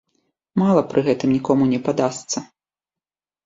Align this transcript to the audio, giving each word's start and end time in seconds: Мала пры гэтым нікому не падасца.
Мала 0.61 0.81
пры 0.93 1.03
гэтым 1.09 1.29
нікому 1.37 1.63
не 1.77 1.83
падасца. 1.91 2.47